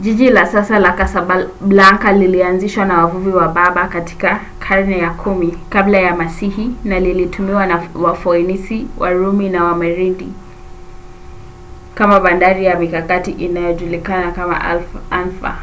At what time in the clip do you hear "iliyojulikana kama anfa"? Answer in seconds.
13.30-15.58